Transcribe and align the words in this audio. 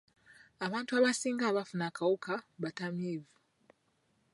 Abantu 0.65 0.91
abasinga 0.99 1.43
abaafuna 1.47 1.83
akawuka 1.89 2.33
batamiivu. 2.61 3.35